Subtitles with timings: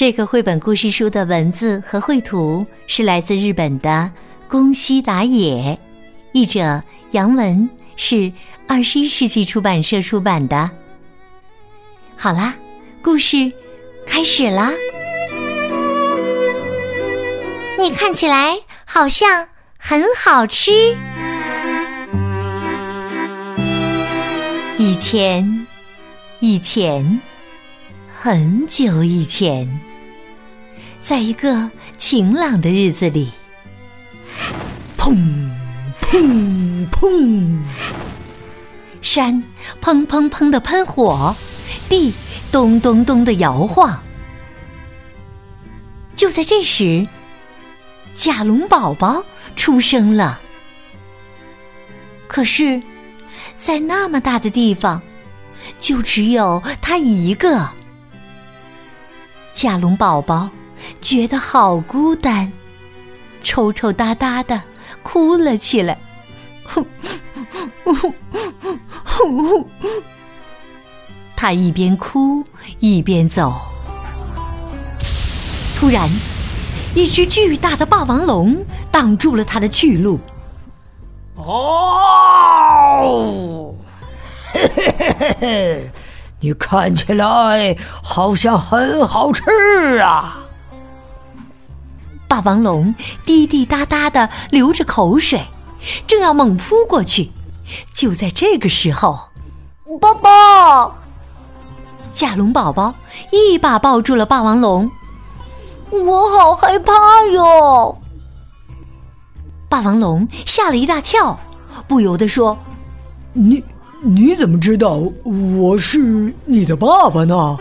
[0.00, 4.10] 这个绘本故事书的文字和绘图是来自日本的
[4.48, 5.78] 宫西达也，
[6.32, 8.32] 译者杨文，是
[8.66, 10.70] 二十一世纪出版社出版的。
[12.16, 12.54] 好啦，
[13.02, 13.52] 故事
[14.06, 14.72] 开始啦！
[17.78, 18.56] 你看起来
[18.86, 19.48] 好像
[19.78, 20.96] 很好吃。
[24.78, 25.66] 以前，
[26.38, 27.20] 以前，
[28.10, 29.68] 很久以前。
[31.00, 33.30] 在一个晴朗的日子里，
[34.96, 35.16] 砰
[36.00, 37.58] 砰砰，
[39.02, 39.42] 山
[39.82, 41.34] 砰砰砰的喷火，
[41.88, 42.12] 地
[42.52, 44.00] 咚咚咚的摇晃。
[46.14, 47.04] 就在这时，
[48.14, 49.24] 甲龙宝宝
[49.56, 50.40] 出生了。
[52.28, 52.80] 可是，
[53.56, 55.02] 在那么大的地方，
[55.78, 57.66] 就只有他一个。
[59.52, 60.48] 甲龙宝宝。
[61.00, 62.52] 觉得好孤单，
[63.42, 64.62] 抽抽搭搭的
[65.02, 65.98] 哭了起来。
[71.36, 72.44] 他一边哭
[72.80, 73.52] 一边走，
[75.76, 76.08] 突然，
[76.94, 80.20] 一只巨大的霸王龙挡住了他的去路。
[81.36, 82.54] 哦，
[84.52, 85.90] 嘿嘿嘿嘿嘿，
[86.40, 89.42] 你看起来好像很好吃
[90.02, 90.39] 啊！
[92.30, 92.94] 霸王龙
[93.26, 95.44] 滴滴答答的流着口水，
[96.06, 97.28] 正要猛扑过去。
[97.92, 99.18] 就在这个时候，
[100.00, 100.94] 爸爸，
[102.12, 102.94] 甲龙宝宝
[103.32, 104.88] 一把抱住了霸王龙。
[105.90, 106.92] 我好害怕
[107.32, 107.98] 哟！
[109.68, 111.36] 霸王龙吓了一大跳，
[111.88, 112.56] 不由得说
[113.34, 113.60] ：“你
[114.02, 115.02] 你怎么知道
[115.58, 117.58] 我是你的爸爸呢？”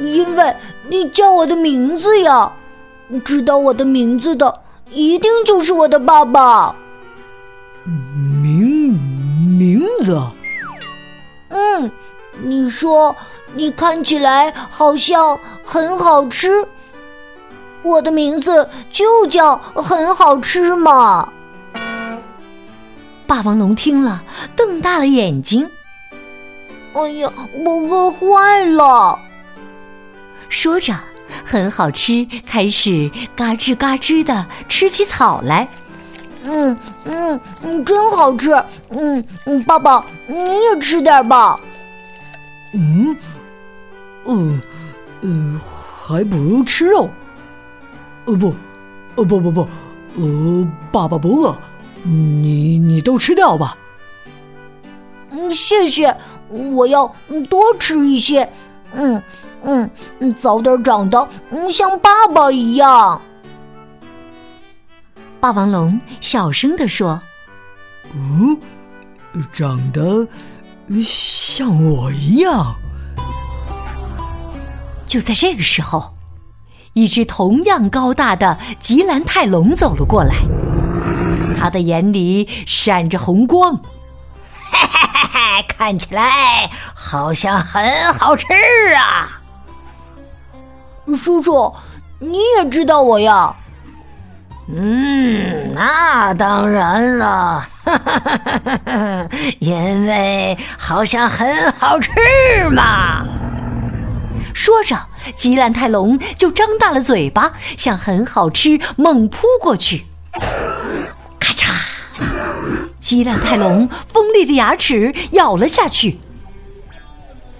[0.00, 0.56] 因为
[0.88, 2.52] 你叫我的名字呀。
[3.20, 6.74] 知道我的名字的，一定就是我的爸爸。
[7.84, 8.98] 名
[9.58, 10.20] 名字？
[11.48, 11.90] 嗯，
[12.42, 13.14] 你说
[13.54, 16.66] 你看起来好像很好吃，
[17.82, 21.32] 我的名字就叫很好吃嘛。
[23.26, 24.22] 霸王龙听了，
[24.54, 25.68] 瞪大了眼睛。
[26.94, 27.32] 哎呀，
[27.64, 29.18] 我饿坏了！
[30.48, 30.94] 说着。
[31.44, 35.68] 很好吃，开始嘎吱嘎吱的吃起草来。
[36.42, 38.50] 嗯嗯嗯，真好吃。
[38.90, 41.58] 嗯嗯，爸爸你也吃点吧。
[42.72, 43.16] 嗯
[44.24, 44.60] 嗯
[45.20, 47.10] 嗯，还不如吃肉。
[48.26, 48.54] 呃不，
[49.16, 49.68] 呃不不不，
[50.16, 51.56] 呃，爸爸不饿，
[52.02, 53.76] 你你都吃掉吧。
[55.30, 56.16] 嗯，谢谢，
[56.48, 57.12] 我要
[57.50, 58.48] 多吃一些。
[58.92, 59.22] 嗯。
[59.64, 59.90] 嗯，
[60.34, 63.20] 早点长得嗯像爸爸一样。
[65.40, 67.20] 霸王龙小声地说
[68.14, 68.58] ：“嗯，
[69.52, 70.26] 长得
[71.04, 72.74] 像我一样。”
[75.06, 76.14] 就在这个时候，
[76.92, 80.34] 一只同样高大的吉兰泰龙走了过来，
[81.56, 85.62] 他的眼里闪着红光，哈哈哈哈！
[85.68, 88.46] 看起来好像很好吃
[88.96, 89.37] 啊。
[91.16, 91.74] 叔叔，
[92.18, 93.54] 你也知道我呀？
[94.70, 97.66] 嗯，那当然了，
[99.60, 102.10] 因为好像很好吃
[102.70, 103.26] 嘛。
[104.52, 104.94] 说着，
[105.34, 110.04] 吉兰泰龙就张大了嘴巴，向很好吃猛扑过去。
[111.40, 111.72] 咔嚓！
[113.00, 116.18] 吉兰泰龙锋利的牙齿咬了下去。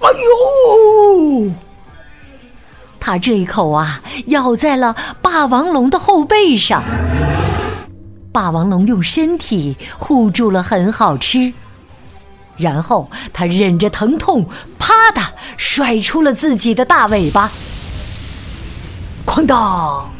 [0.00, 1.50] 哎呦！
[3.06, 6.82] 他这一口啊，咬在了霸王龙的后背上。
[8.32, 11.52] 霸王龙用身体护住了，很好吃。
[12.56, 14.48] 然后他忍着疼痛，
[14.78, 15.20] 啪的
[15.58, 17.50] 甩出了自己的大尾巴。
[19.26, 20.10] 哐当！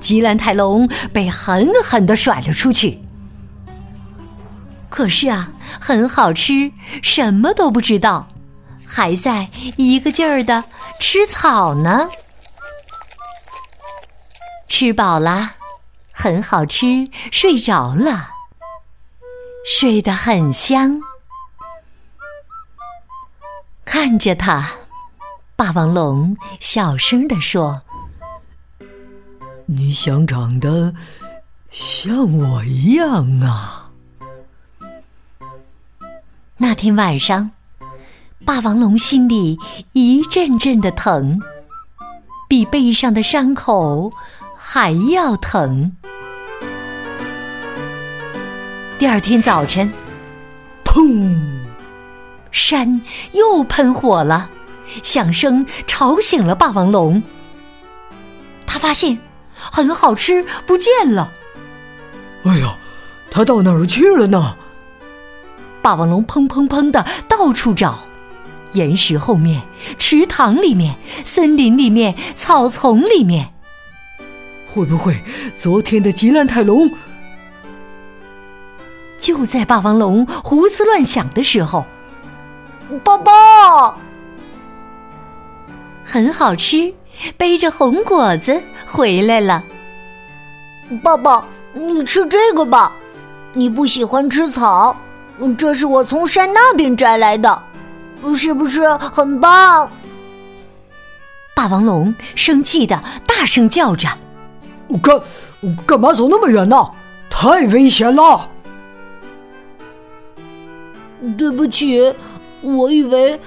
[0.00, 3.00] 吉兰泰龙被狠狠的甩了出去。
[4.88, 8.26] 可是啊，很好吃，什么都不知道。
[8.86, 10.64] 还在一个劲儿的
[11.00, 12.08] 吃草呢。
[14.68, 15.52] 吃饱了，
[16.12, 18.30] 很好吃，睡着了，
[19.66, 21.00] 睡得很香。
[23.84, 24.72] 看着他，
[25.54, 27.82] 霸王龙小声地说
[29.66, 30.94] ：“你想长得
[31.70, 33.90] 像我一样啊？”
[36.58, 37.52] 那天晚上，
[38.46, 39.58] 霸王龙心里
[39.92, 41.36] 一阵阵的疼，
[42.48, 44.12] 比背上的伤口
[44.56, 45.90] 还要疼。
[49.00, 49.92] 第二天早晨，
[50.84, 51.36] 砰！
[52.52, 53.00] 山
[53.32, 54.48] 又喷火了，
[55.02, 57.20] 响声吵醒了霸王龙。
[58.64, 59.18] 他发现
[59.58, 61.32] 很好吃不见了。
[62.44, 62.78] 哎呀，
[63.28, 64.56] 他到哪儿去了呢？
[65.82, 67.98] 霸王龙砰砰砰的到处找，
[68.72, 69.62] 岩石后面、
[69.98, 73.52] 池塘里面、森林里面、草丛里面。
[74.66, 75.16] 会不会
[75.56, 76.90] 昨天的吉兰泰龙？
[79.18, 81.84] 就在霸王龙胡思乱想的时候。
[83.02, 83.98] 宝宝，
[86.04, 86.92] 很好吃，
[87.36, 89.64] 背着红果子回来了。
[91.02, 92.92] 爸爸，你吃这个吧，
[93.54, 94.96] 你不喜欢吃草，
[95.58, 97.60] 这是我从山那边摘来的，
[98.34, 99.90] 是不是很棒？
[101.54, 104.08] 霸王龙生气的大声叫着
[105.02, 105.20] ：“干
[105.86, 106.76] 干嘛走那么远呢？
[107.30, 108.48] 太危险了！”
[111.38, 112.14] 对不起。
[112.62, 113.38] 我以为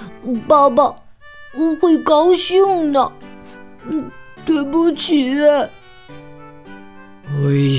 [0.48, 0.94] 爸爸
[1.81, 3.12] 会高兴呢，
[4.45, 5.36] 对不起。
[5.44, 5.69] 哎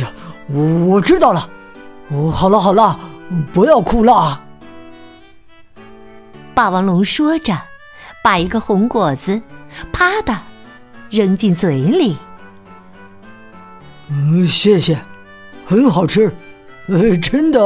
[0.01, 0.09] 呀，
[0.49, 1.49] 我我知道了，
[2.33, 2.99] 好了好了，
[3.55, 4.39] 不要哭了。
[6.55, 7.57] 霸王龙说着，
[8.23, 9.41] 把一个红果子
[9.93, 10.37] 啪的
[11.11, 12.17] 扔进嘴里。
[14.09, 14.99] 嗯，谢谢，
[15.65, 16.35] 很好吃，
[16.89, 17.61] 呃，真的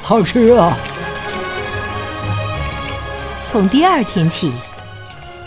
[0.00, 0.76] 好吃啊。
[3.50, 4.52] 从第二天起，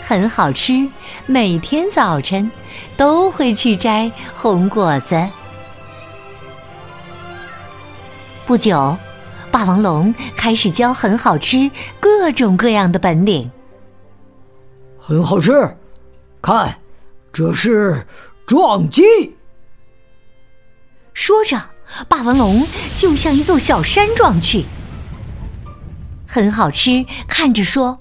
[0.02, 0.86] 很好吃。
[1.26, 2.50] 每天早晨
[2.98, 5.26] 都会去摘红果子。
[8.44, 8.94] 不久，
[9.54, 11.70] 霸王龙开始教很好吃
[12.00, 13.48] 各种各样的本领。
[14.98, 15.76] 很好吃，
[16.42, 16.76] 看，
[17.32, 18.04] 这是
[18.44, 19.04] 撞击。
[21.12, 21.56] 说着，
[22.08, 22.66] 霸王龙
[22.96, 24.66] 就向一座小山撞去。
[26.26, 28.00] 很好吃，看着说：“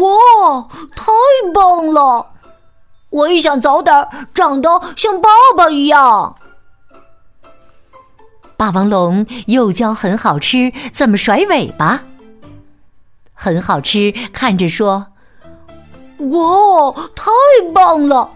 [0.00, 1.12] 哇，太
[1.52, 2.26] 棒了！
[3.10, 6.36] 我也想早点长得像爸爸一样。”
[8.62, 12.04] 霸王龙又教很好吃怎么甩尾巴。
[13.34, 15.08] 很好吃，看着说
[16.30, 17.32] ：“哇，太
[17.74, 18.30] 棒了！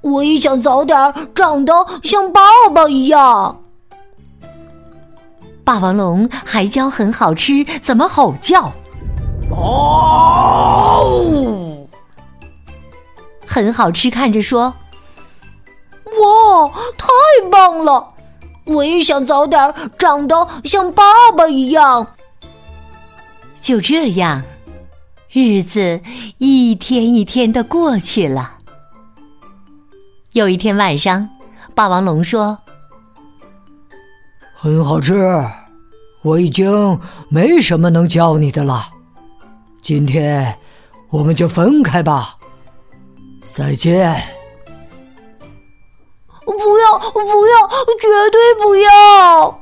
[0.00, 0.96] 我也想早点
[1.34, 2.40] 长得像爸
[2.72, 3.60] 爸一样。”
[5.62, 8.72] 霸王龙还教很好吃怎么吼叫，
[9.50, 11.06] 哦，
[13.46, 14.72] 很好吃，看着说
[16.18, 16.66] ：“哇，
[16.96, 17.08] 太
[17.50, 18.08] 棒了！
[18.64, 21.02] 我也想早点长得像爸
[21.36, 22.06] 爸一样。”
[23.60, 24.42] 就这样，
[25.30, 26.00] 日子
[26.38, 28.58] 一天一天的过去了。
[30.32, 31.28] 有一天晚上，
[31.74, 32.58] 霸王龙说
[34.54, 35.14] ：“很好吃。”
[36.22, 38.90] 我已经没什么能教你的了，
[39.80, 40.54] 今天
[41.08, 42.36] 我们就分开吧，
[43.54, 44.22] 再见！
[46.70, 47.68] 不要，不要，
[48.00, 49.60] 绝对不要！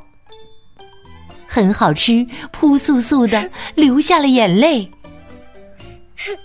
[1.46, 4.90] 很好吃，扑簌簌的流下了眼泪。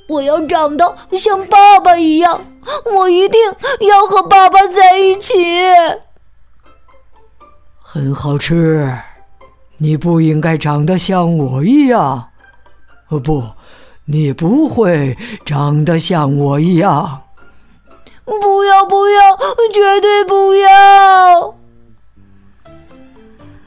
[0.08, 2.40] 我要长得像爸爸一样，
[2.94, 3.42] 我一定
[3.82, 5.34] 要和爸爸在一起。
[7.82, 8.90] 很好吃。
[9.78, 12.30] 你不应该长得像我一样，
[13.10, 13.44] 哦不，
[14.06, 17.23] 你不会长得像我一样。
[18.26, 19.38] 不要不要，
[19.72, 21.56] 绝对不要！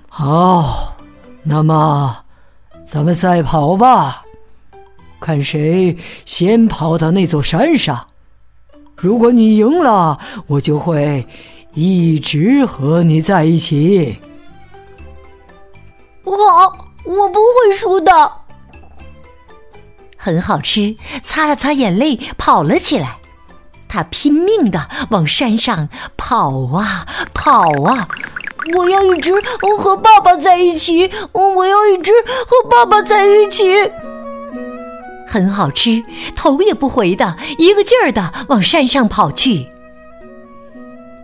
[0.09, 0.97] 好，
[1.43, 2.25] 那么
[2.85, 4.25] 咱们赛跑吧，
[5.21, 8.07] 看谁先跑到那座山上。
[8.97, 11.27] 如果你赢了，我就会
[11.75, 14.19] 一直和你在一起。
[16.25, 16.33] 好，
[17.05, 18.33] 我不会输的。
[20.17, 23.19] 很好吃，擦了擦眼泪，跑了起来。
[23.89, 28.09] 他拼命的往山上跑啊跑啊！
[28.75, 29.33] 我要一直
[29.79, 32.11] 和爸爸在一起，我要一直
[32.49, 33.65] 和爸爸在一起。
[35.27, 36.03] 很好吃，
[36.35, 39.67] 头也不回的一个劲儿的往山上跑去。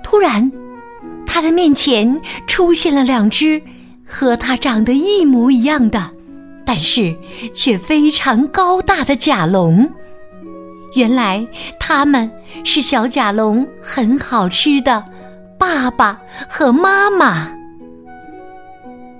[0.04, 0.50] 突然，
[1.26, 3.60] 他的面前出现了两只
[4.06, 6.10] 和他长得一模一样的，
[6.64, 7.16] 但是
[7.52, 9.90] 却非常高大的甲龙。
[10.94, 11.46] 原来
[11.78, 12.30] 他们
[12.64, 15.04] 是小甲龙很好吃的
[15.58, 17.54] 爸爸和妈妈。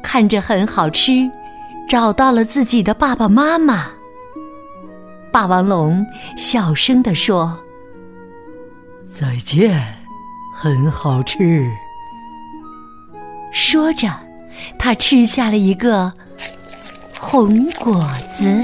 [0.02, 1.30] 看着很好吃，
[1.88, 3.86] 找到了自己的爸爸妈妈。
[5.30, 6.04] 霸王龙
[6.36, 7.58] 小声地说
[9.10, 9.80] ：“再见，
[10.54, 11.70] 很好吃。”
[13.50, 14.08] 说着，
[14.78, 16.12] 他吃下了一个
[17.18, 18.62] 红果子。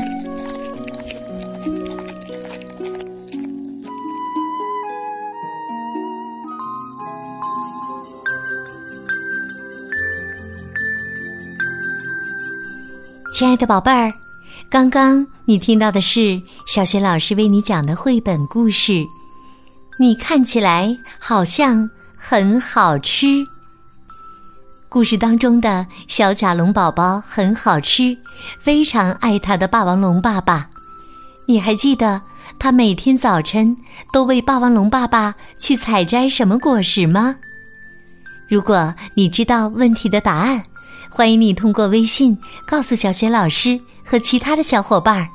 [13.39, 14.13] 亲爱的宝贝儿，
[14.69, 19.07] 刚刚你听到的是小学老师为你讲的绘本故事。
[19.97, 20.89] 你看起来
[21.21, 23.45] 好像很好吃。
[24.89, 28.13] 故事当中的小甲龙宝宝很好吃，
[28.61, 30.69] 非常爱他的霸王龙爸爸。
[31.47, 32.21] 你还记得
[32.59, 33.77] 他每天早晨
[34.13, 37.37] 都为霸王龙爸爸去采摘什么果实吗？
[38.51, 40.61] 如果你知道问题的答案。
[41.19, 45.27] 欢迎你通过微信告诉小雪老师和其他的小伙伴儿。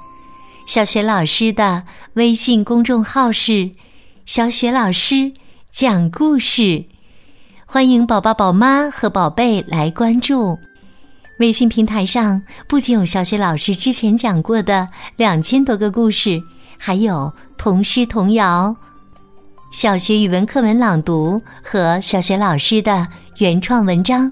[0.66, 3.70] 小雪老师的微信公众号是
[4.26, 5.34] “小雪老师
[5.74, 6.86] 讲故事”，
[7.68, 10.58] 欢迎宝宝、宝妈和宝贝来关注。
[11.40, 14.88] 微信平台上不仅有小雪老师之前讲过的
[15.18, 16.42] 两千多个故事，
[16.78, 18.74] 还有童诗童谣、
[19.74, 23.06] 小学语文课文朗读和小学老师的
[23.40, 24.32] 原创文章。